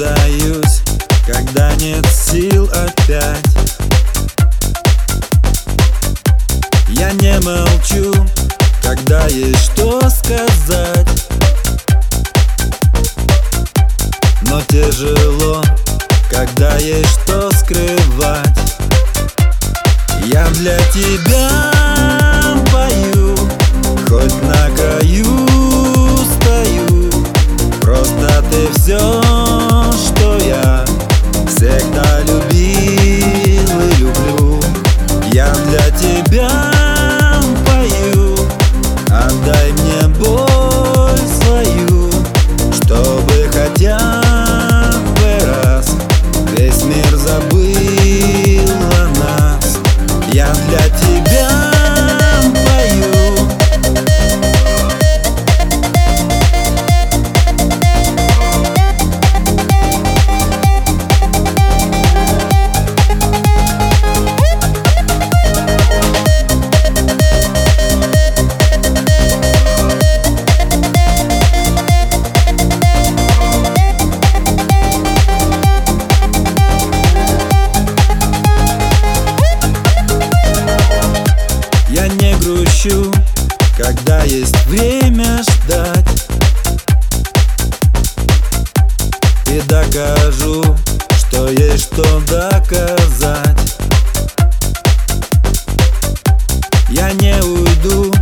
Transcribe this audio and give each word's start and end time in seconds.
сдаюсь, 0.00 0.80
когда 1.26 1.74
нет 1.74 2.06
сил 2.06 2.64
опять. 2.72 3.44
Я 6.88 7.12
не 7.12 7.38
молчу, 7.40 8.10
когда 8.82 9.26
есть 9.26 9.72
что 9.72 10.00
сказать. 10.08 11.06
Но 14.42 14.62
тяжело, 14.68 15.62
когда 16.30 16.76
есть 16.78 17.20
что 17.22 17.50
скрывать. 17.52 18.48
Я 20.24 20.46
для 20.46 20.78
тебя 20.94 21.79
грущу, 82.80 83.12
когда 83.76 84.22
есть 84.24 84.56
время 84.66 85.42
ждать. 85.42 86.28
И 89.46 89.60
докажу, 89.62 90.62
что 91.18 91.48
есть 91.50 91.84
что 91.86 92.20
доказать. 92.20 93.76
Я 96.90 97.12
не 97.12 97.34
уйду, 97.42 98.12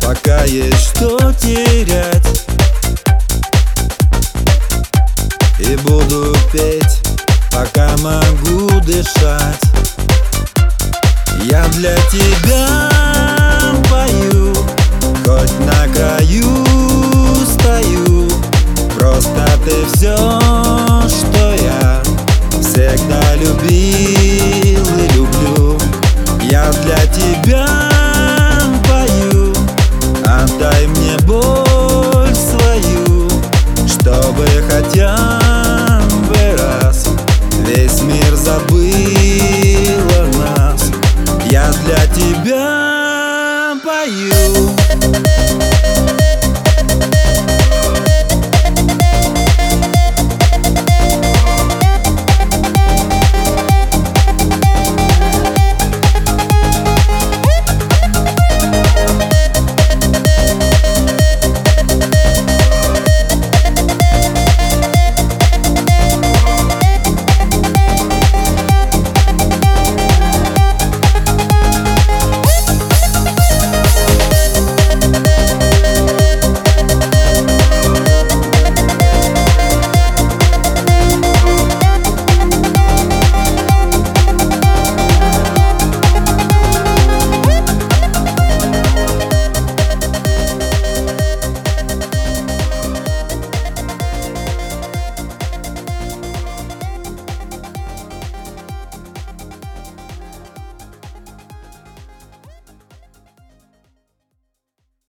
пока 0.00 0.44
есть 0.44 0.90
что 0.94 1.32
терять. 1.34 2.46
И 5.58 5.76
буду 5.76 6.36
петь, 6.52 7.00
пока 7.50 7.96
могу 7.98 8.68
дышать. 8.80 9.62
Я 11.50 11.64
для 11.68 11.96
тебя 12.10 12.57
любил 23.62 24.86
и 24.98 25.12
люблю. 25.14 25.78
Я 26.42 26.70
для 26.84 27.06
тебя 27.06 27.66
пою, 28.86 29.52
отдай 30.24 30.86
мне 30.86 30.97